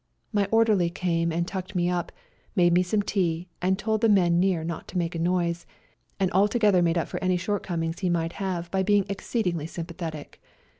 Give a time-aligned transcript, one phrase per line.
[0.33, 2.11] My orderly came and tucked me up,
[2.55, 5.67] made me some tea, and told the men near not to make a noise,
[6.19, 9.69] and altogether made up for any short comings he might have by being exceed ingly
[9.69, 10.41] sympathetic.